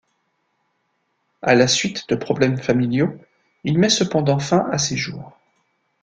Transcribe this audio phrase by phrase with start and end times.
[1.43, 3.15] À la suite de problèmes familiaux,
[3.63, 5.37] il met cependant fin à ses jours.